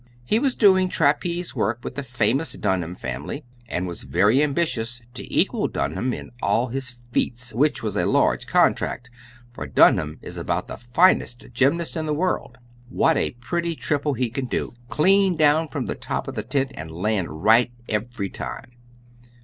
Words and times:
He 0.25 0.39
was 0.39 0.55
doing 0.55 0.89
trapeze 0.89 1.55
work 1.55 1.81
with 1.83 1.93
the 1.93 2.01
famous 2.01 2.53
Dunham 2.53 2.95
family, 2.95 3.43
and 3.69 3.85
was 3.85 4.01
very 4.01 4.41
ambitious 4.41 4.99
to 5.13 5.31
equal 5.31 5.67
Dunham 5.67 6.11
in 6.11 6.31
all 6.41 6.69
his 6.69 6.89
feats, 6.89 7.53
which 7.53 7.83
was 7.83 7.95
a 7.95 8.07
large 8.07 8.47
contract, 8.47 9.11
for 9.53 9.67
Dunham 9.67 10.17
is 10.23 10.39
about 10.39 10.67
the 10.67 10.77
finest 10.77 11.45
gymnast 11.53 11.95
in 11.95 12.07
the 12.07 12.15
world. 12.15 12.57
What 12.89 13.15
a 13.15 13.29
pretty 13.41 13.75
triple 13.75 14.15
he 14.15 14.31
can 14.31 14.45
do, 14.47 14.73
clean 14.89 15.35
down 15.35 15.67
from 15.67 15.85
the 15.85 15.93
top 15.93 16.27
of 16.27 16.33
the 16.33 16.41
tent, 16.41 16.71
and 16.73 16.89
land 16.89 17.43
right 17.43 17.69
every 17.87 18.31
time! 18.31 18.71